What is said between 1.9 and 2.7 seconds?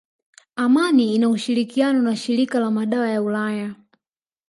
na shirika